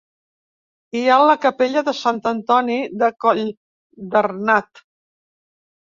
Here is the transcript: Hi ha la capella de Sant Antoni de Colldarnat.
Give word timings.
Hi 0.99 1.03
ha 1.07 1.17
la 1.31 1.35
capella 1.43 1.85
de 1.91 1.95
Sant 1.99 2.23
Antoni 2.33 2.81
de 3.05 3.13
Colldarnat. 3.27 4.87